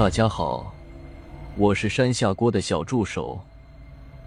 [0.00, 0.74] 大家好，
[1.58, 3.38] 我是山下锅的小助手。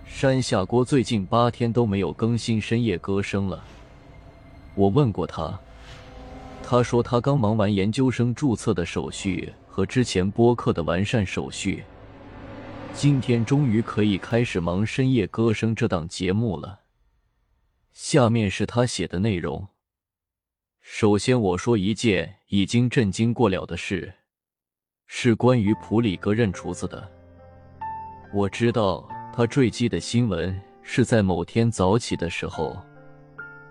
[0.06, 3.66] 山下锅最近八天都没有更新深夜歌声了。
[4.76, 5.60] 我问过他，
[6.62, 11.84] 他说他刚忙完研究生注册的手续和之前播客的完善手续，
[12.94, 16.82] 今天终于可以开始忙深夜歌声这档节目了。
[17.92, 19.70] 下面是他写的内容。
[20.82, 24.14] 首先，我说一件已经震惊过了的事。
[25.16, 27.08] 是关于普里戈任厨子的。
[28.34, 32.76] 我知道他坠机的新闻是在某天早起的时候。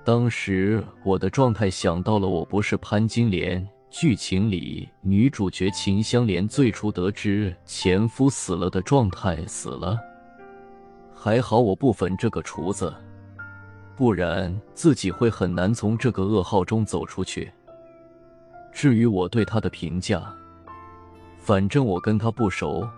[0.04, 3.60] 当时我的状态想到了《我不是潘金莲》
[3.90, 9.98] 剧情里女主角秦香莲最初得知前夫死了的状态，死了。
[11.12, 12.94] 还好我不粉这个厨子，
[13.96, 17.52] 不然自己会很难从这个噩耗中走出去。
[18.70, 20.32] 至于我对他的评价。
[21.44, 22.88] 反正我跟他不熟，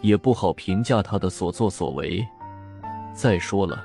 [0.00, 2.24] 也不好评价他的所作所为。
[3.12, 3.84] 再说了，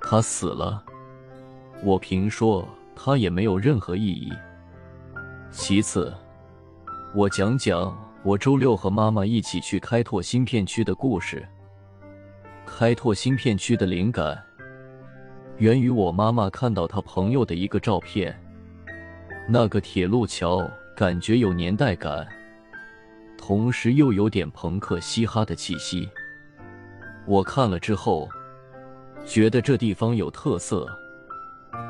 [0.00, 0.80] 他死了，
[1.82, 4.32] 我评说他也没有任何意义。
[5.50, 6.14] 其次，
[7.16, 11.44] 我讲讲我周六和妈妈一起去开拓新片区的故事。
[12.64, 14.40] 开拓新片区的灵感，
[15.56, 18.32] 源于我妈妈看到她朋友的一个照片，
[19.48, 20.64] 那个铁路桥
[20.96, 22.24] 感觉有年代感。
[23.44, 26.08] 同时又有点朋克嘻哈的气息。
[27.26, 28.28] 我看了之后，
[29.26, 30.86] 觉得这地方有特色。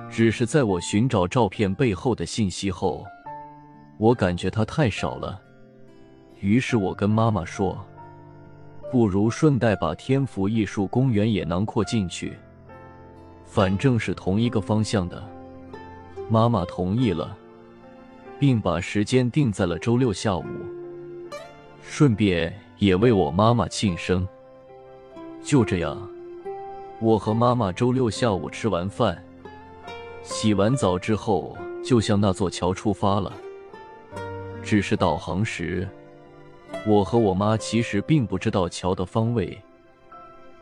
[0.08, 3.05] 只是在我寻找照片背后的信息后，
[3.98, 5.39] 我感觉它太少了。
[6.41, 7.78] 于是我跟妈妈说
[8.91, 12.33] ：“不如顺带把天府艺术公园也囊括进去，
[13.45, 15.23] 反正是同一个方向的。”
[16.30, 17.36] 妈妈同意了，
[18.39, 20.45] 并把时间定在了周六下午。
[21.95, 24.27] 顺便也为我妈妈庆生。
[25.42, 26.08] 就这样，
[27.03, 29.23] 我和妈妈周六下午吃完饭、
[30.23, 31.55] 洗完澡之后，
[31.85, 33.31] 就向那座桥出发了。
[34.63, 35.86] 只是导航时，
[36.86, 39.61] 我和我妈其实并不知道桥的方位，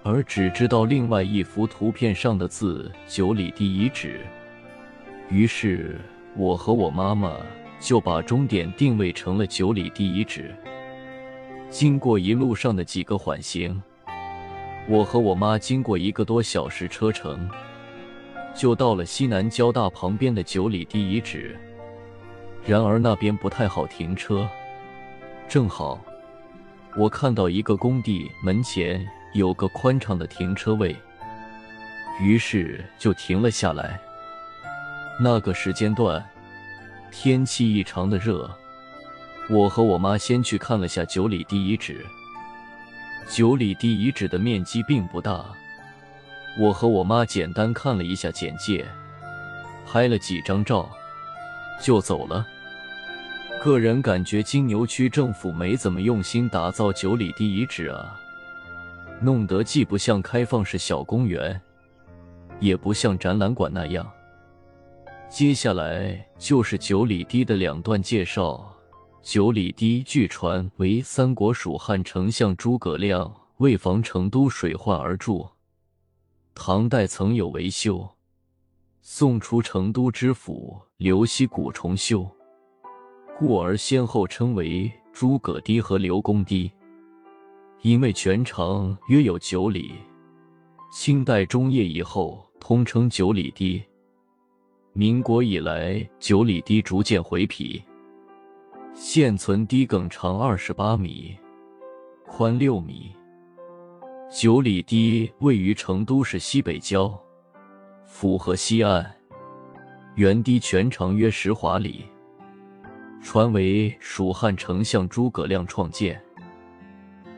[0.03, 4.19] 而只知道另外一幅图片上的字“九里地遗址”。
[5.31, 5.97] 于是，
[6.37, 7.37] 我和我妈妈
[7.79, 10.53] 就把终点定位成了九里地遗址。
[11.71, 13.81] 经过一路上的几个缓行，
[14.89, 17.49] 我和我妈经过一个多小时车程，
[18.55, 21.57] 就到了西南交大旁边的九里堤遗址。
[22.67, 24.47] 然而那边不太好停车，
[25.49, 25.99] 正好
[26.97, 30.95] 我看到一个工地门前有个宽敞的停车位，
[32.21, 33.99] 于是就停了下来。
[35.23, 36.23] 那个时间段，
[37.13, 38.51] 天气异常的热。
[39.53, 42.07] 我和我妈先去看了下九里堤遗址。
[43.29, 45.45] 九里堤遗址的面积并不大，
[46.57, 48.87] 我和我妈简单看了一下简介，
[49.85, 50.89] 拍了几张照，
[51.83, 52.47] 就走了。
[53.61, 58.17] 个人感觉金牛区政府没怎么用心打造九里堤遗址啊，
[59.21, 61.61] 弄得既不像开放式小公园，
[62.61, 64.09] 也不像展览馆那样。
[65.29, 68.77] 接下来就是九里堤的两段介绍。
[69.23, 75.47] 九里堤据传为三国蜀汉丞相诸葛亮为防成都水患而筑，
[76.55, 78.09] 唐代曾有维修，
[79.03, 82.27] 宋初成都知府刘希古重修，
[83.39, 86.71] 故而先后称为诸葛堤和刘公堤。
[87.83, 89.93] 因为全长约有九里，
[90.91, 93.83] 清代中叶以后通称九里堤。
[94.95, 97.83] 民国以来，九里堤逐渐回皮。
[99.03, 101.35] 现存堤埂长二十八米，
[102.27, 103.11] 宽六米。
[104.31, 107.19] 九里堤位于成都市西北郊，
[108.05, 109.11] 府河西岸。
[110.17, 112.05] 原堤全长约十华里，
[113.23, 116.23] 传为蜀汉丞相诸葛亮创建。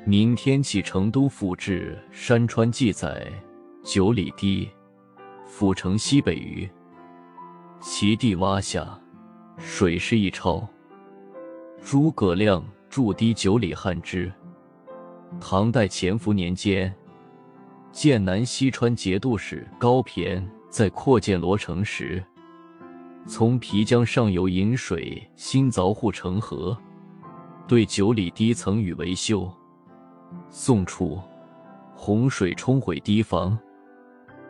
[0.05, 3.25] 明天启成都府志山川记载，
[3.85, 4.69] 九里堤，
[5.47, 6.69] 府城西北隅，
[7.79, 9.01] 其地洼下，
[9.59, 10.69] 水势一超。
[11.85, 14.33] 诸葛亮筑堤九里汉之。
[15.41, 16.95] 唐代乾伏年间，
[17.91, 22.23] 剑南西川节度使高骈在扩建罗城时，
[23.27, 26.77] 从皮江上游引水，新凿护城河，
[27.67, 29.51] 对九里堤曾予维修。
[30.51, 31.21] 宋初，
[31.97, 33.59] 洪水冲毁堤防，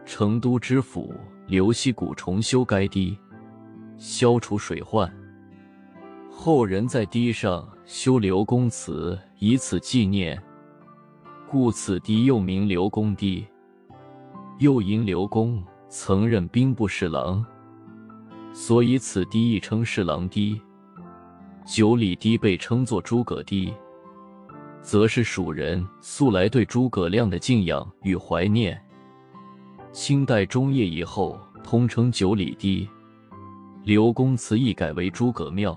[0.05, 1.14] 成都知府
[1.46, 3.19] 刘希古重修该堤，
[3.96, 5.11] 消除水患。
[6.44, 10.36] 后人在堤上修刘公祠，以此纪念，
[11.48, 13.46] 故此堤又名刘公堤。
[14.58, 17.46] 又因刘公曾任兵部侍郎，
[18.52, 20.60] 所以此堤亦称侍郎堤。
[21.64, 23.72] 九里堤被称作诸葛堤，
[24.80, 28.76] 则是蜀人素来对诸葛亮的敬仰与怀念。
[29.92, 32.88] 清代中叶以后，通称九里堤。
[33.84, 35.72] 刘公祠亦改为诸葛庙。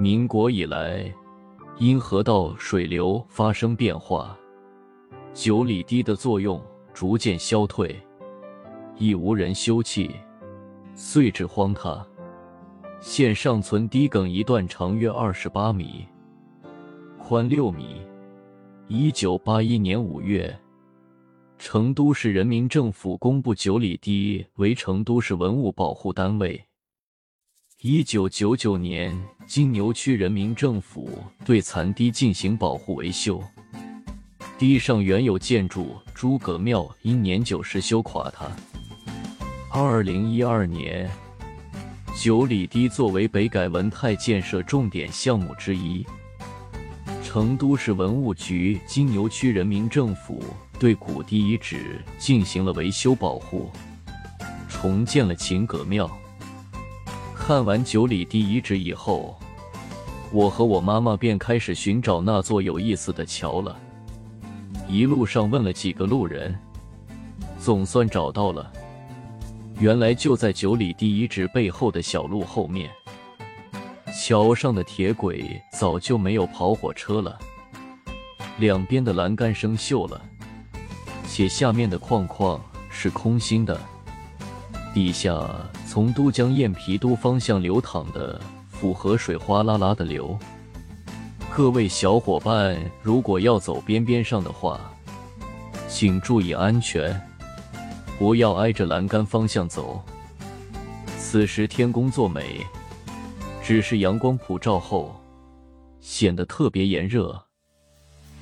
[0.00, 1.12] 民国以来，
[1.76, 4.34] 因河道水流发生变化，
[5.34, 6.58] 九里堤的作用
[6.94, 7.94] 逐渐消退，
[8.96, 10.10] 亦无人修葺，
[10.94, 12.02] 遂至荒塌。
[12.98, 16.06] 现尚存堤埂一段，长约二十八米，
[17.18, 18.00] 宽六米。
[18.88, 20.58] 一九八一年五月，
[21.58, 26.58] 成都市人民政府公布九里堤为成都市文物保护单位。
[27.82, 33.42] 一九九九年，金牛区人民政府对残堤进行保护维修。
[34.58, 38.46] 堤上原有建筑诸葛庙因年久失修垮塌。
[39.72, 41.10] 二零一二年，
[42.14, 46.06] 九里堤作为北改文泰建设重点项目之一，
[47.24, 50.44] 成都市文物局、金牛区人民政府
[50.78, 53.70] 对古堤遗址进行了维修保护，
[54.68, 56.06] 重建了秦葛庙。
[57.40, 59.36] 看完九里堤遗址以后，
[60.30, 63.76] 我和我妈妈便开始寻找那座有意思的桥了。
[64.86, 66.56] 一路上问了几个路人，
[67.58, 68.70] 总算找到了。
[69.80, 72.90] 原来就在九里堤遗址背后的小路后面，
[74.14, 77.36] 桥上的铁轨早就没有跑火车了，
[78.58, 80.20] 两边的栏杆生锈了，
[81.26, 82.60] 且下面的框框
[82.90, 83.80] 是空心的。
[84.94, 85.42] 地下
[85.90, 90.38] 从都江堰皮都方向流淌的府河水哗啦啦的流。
[91.52, 94.80] 各位小伙伴，如果要走边边上的话，
[95.88, 97.20] 请注意安全，
[98.20, 100.00] 不要挨着栏杆方向走。
[101.18, 102.64] 此时天公作美，
[103.60, 105.20] 只是阳光普照后，
[106.00, 107.36] 显得特别炎热。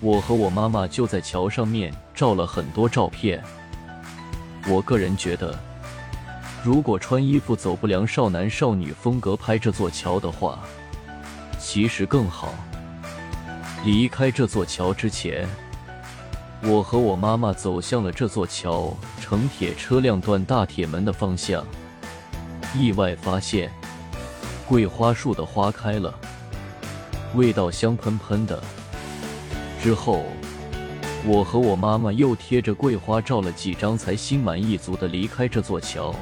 [0.00, 3.42] 我和我妈妈就在桥上面照了很多照片。
[4.68, 5.58] 我个人觉得。
[6.64, 10.58] 如果穿衣服走不良少男少女风格拍这座桥的话，
[11.58, 12.52] 其实更好。
[13.84, 15.48] 离开这座桥之前，
[16.62, 21.64] 我和我妈妈走向了这座桥城铁车辆段大铁门的方向，
[22.74, 23.72] 意外发现
[24.66, 26.12] 桂花树的花开了，
[27.34, 28.60] 味道香喷喷的。
[29.80, 30.24] 之后，
[31.24, 36.12] 我和我妈妈又贴着桂花照了几张，才心满意足的离开这座桥。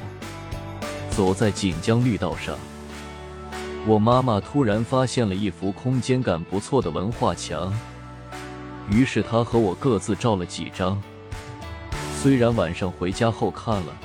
[1.17, 2.55] 走在锦江绿道上，
[3.87, 7.73] 我妈妈突然发现了一幅空间感不错的文化墙，
[8.91, 11.01] 于是她和我各自照了几张。
[12.21, 13.97] 虽然晚上回家后看了，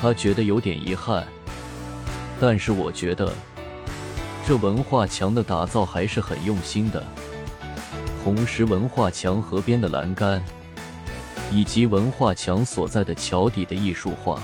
[0.00, 1.28] 她觉得有点遗憾，
[2.40, 3.30] 但是我觉得
[4.46, 7.04] 这文化墙的打造还是很用心的。
[8.24, 10.42] 同时，文化墙河边的栏杆，
[11.50, 14.40] 以及文化墙所在的桥底的艺术画。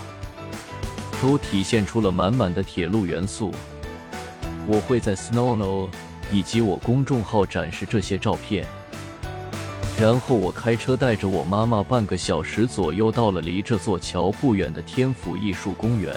[1.20, 3.52] 都体现出了满满的铁路元素。
[4.66, 5.88] 我会在 Snowno
[6.30, 8.66] 以及我公众号展示这些照片。
[9.98, 16.14] 然后我开车带着我妈妈，半个小时左右到了离这座桥不远的天府艺术公园。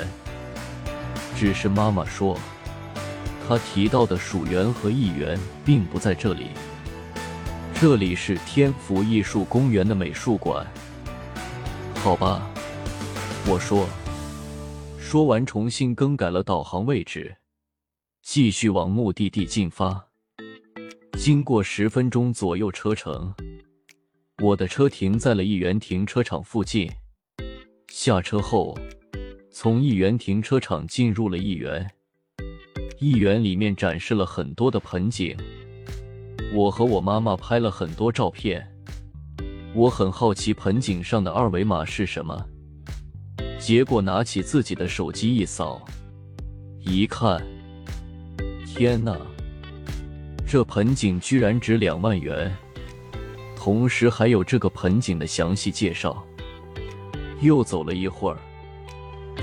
[1.35, 2.37] 只是妈妈说，
[3.47, 6.49] 她提到的蜀园和艺园并不在这里。
[7.73, 10.63] 这里是天府艺术公园的美术馆。
[12.03, 12.47] 好吧，
[13.47, 13.87] 我说。
[15.11, 17.35] 说完，重新更改了导航位置，
[18.21, 20.07] 继续往目的地进发。
[21.19, 23.35] 经过十分钟左右车程，
[24.41, 26.89] 我的车停在了一园停车场附近。
[27.89, 28.73] 下车后，
[29.51, 31.91] 从一园停车场进入了艺园。
[32.97, 35.35] 艺园里面展示了很多的盆景，
[36.53, 38.65] 我和我妈妈拍了很多照片。
[39.75, 42.47] 我很好奇盆景上的二维码是什么。
[43.61, 45.85] 结果拿起自己的手机一扫，
[46.79, 47.39] 一看，
[48.65, 49.15] 天哪！
[50.47, 52.51] 这盆景居然值两万元，
[53.55, 56.25] 同时还有这个盆景的详细介绍。
[57.39, 58.37] 又走了一会儿，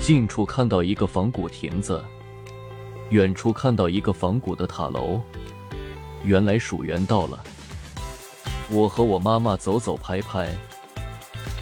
[0.01, 2.03] 近处看到一个仿古亭子，
[3.11, 5.21] 远处看到一个仿古的塔楼。
[6.25, 7.41] 原来蜀园到了，
[8.69, 10.53] 我和我妈妈走走拍拍。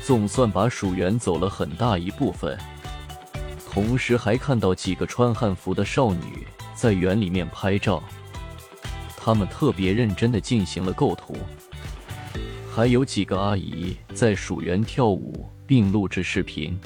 [0.08, 2.58] 总算把蜀园走了很大一部分，
[3.70, 8.02] 同时还看到几个穿汉服的少女在园里面拍照。
[9.18, 11.36] 他们特别认真的进行了构图。
[12.74, 16.80] 还有几个阿姨在蜀园跳舞并录制视频。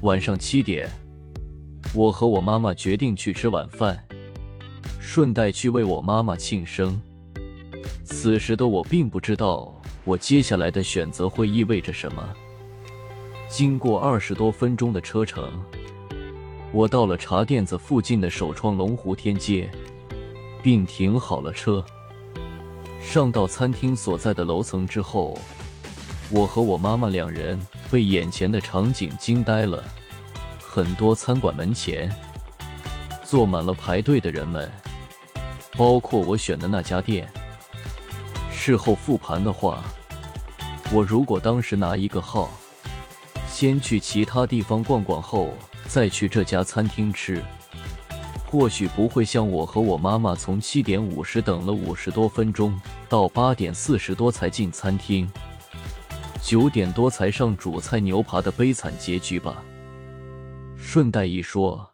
[0.00, 0.88] 晚上七点，
[1.92, 4.02] 我和我妈妈决定去吃晚饭，
[4.98, 6.98] 顺带去为我妈妈庆生。
[8.02, 9.77] 此时的我并不知道
[10.08, 12.26] 我接下来的选择会意味着什么。
[13.46, 15.52] 经过二十多分钟的车程，
[16.72, 19.70] 我到了茶店子附近的首创龙湖天街，
[20.62, 21.84] 并停好了车。
[23.02, 25.38] 上到餐厅所在的楼层之后，
[26.30, 27.60] 我和我妈妈两人
[27.90, 29.84] 被眼前的场景惊呆了。
[30.58, 32.10] 很多餐馆门前
[33.22, 34.72] 坐满了排队的人们，
[35.76, 37.30] 包括我选的那家店。
[38.60, 39.84] 事后复盘的话，
[40.92, 42.50] 我如果当时拿一个号，
[43.48, 45.54] 先去其他地方逛逛后
[45.86, 47.40] 再去这家餐厅吃。
[48.44, 55.30] 或许不会像我和我妈妈从七点五十等了五十多分钟，到八点四十多才进餐厅，
[56.42, 59.62] 九点多才上主菜牛扒的悲惨结局吧。
[60.76, 61.90] 顺带一说，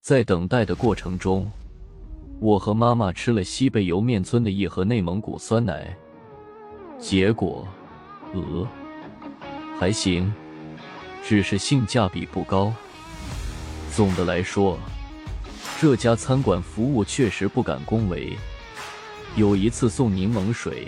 [0.00, 1.52] 在等待的过程中，
[2.40, 5.96] 我和妈妈吃了西北莜面村的一盒内蒙古酸奶，
[6.98, 7.66] 结果，
[8.34, 8.66] 呃，
[9.78, 10.32] 还行，
[11.24, 12.72] 只是性价比不高。
[13.94, 14.78] 总的来说。
[15.80, 18.36] 这家餐馆服务确实不敢恭维。
[19.34, 20.86] 有一次送柠檬水，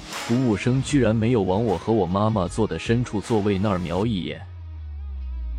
[0.00, 4.40] 服务生居然没有往我和我妈妈坐的深处座位那儿瞄一眼。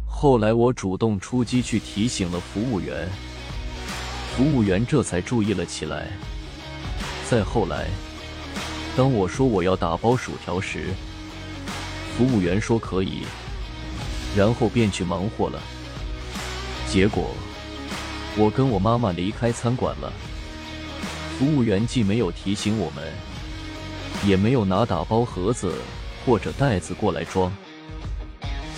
[0.07, 3.09] 后来我主动出击去提醒了服务员，
[4.37, 6.05] 服务员这才注意了起来。
[7.27, 7.87] 再后来，
[8.95, 10.93] 当我说我要打包薯条时，
[12.15, 13.23] 服务员说可以，
[14.35, 15.59] 然后便去忙活了。
[16.87, 17.31] 结果。
[18.39, 20.13] 我跟我妈妈离开餐馆了，
[21.39, 23.03] 服务员既没有提醒我们，
[24.23, 25.73] 也没有拿打包盒子
[26.23, 27.51] 或者袋子过来装。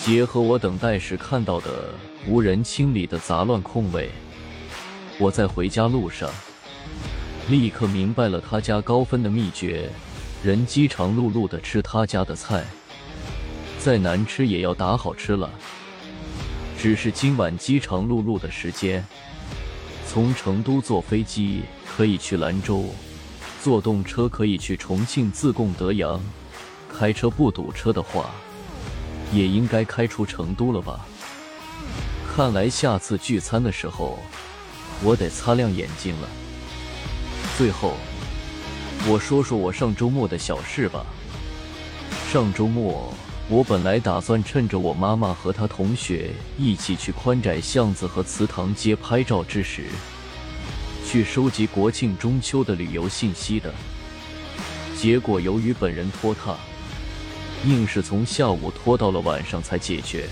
[0.02, 1.94] 结合我等待时看到的
[2.26, 4.10] 无人清理的杂乱空位，
[5.20, 6.30] 我在回家路上
[7.50, 9.90] 立刻明白了他家高分的秘诀：
[10.42, 12.64] 人饥肠辘辘的吃他家的菜，
[13.78, 15.50] 再难吃也要打好吃了。
[16.78, 19.06] 只是今晚饥肠辘辘的时间。
[20.08, 22.86] 从成都坐飞机可以去兰州，
[23.62, 26.20] 坐动车可以去重庆自贡德阳，
[26.98, 28.32] 开车不堵车的话，
[29.34, 31.06] 也应该开出成都了吧？
[32.34, 34.18] 看来下次聚餐的时候，
[35.04, 36.30] 我得擦亮眼睛了。
[37.58, 37.96] 最后，
[39.08, 41.06] 我说说我上周末的小事吧。
[42.32, 43.14] 上周末。
[43.52, 49.88] 我本来打算趁着我妈妈和她同学一起去宽窄巷子和祠堂街拍照之时，
[51.04, 53.74] 去收集国庆中秋的旅游信息的。
[54.96, 56.56] 结果由于本人拖沓，
[57.66, 60.30] 硬是从下午拖到了晚上才解决。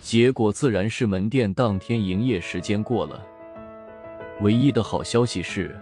[0.00, 3.22] 结果自然是门店当天营业时间过了。
[4.42, 5.78] 唯一的好消息是，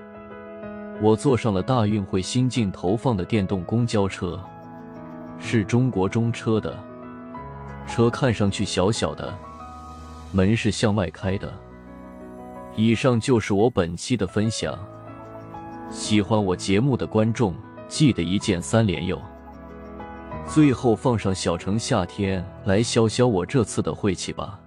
[1.00, 4.38] 我坐上了大运会新近投放的电动公交车。
[5.40, 6.76] 是中国中车的
[7.86, 9.32] 车，看上去小小的，
[10.32, 11.52] 门是向外开的。
[12.74, 14.76] 以上就是我本期的分享，
[15.88, 17.54] 喜欢我节目的观众
[17.86, 19.20] 记得一键三连哟。
[20.44, 24.58] 最后放上小城夏天来消消我这次的晦气吧。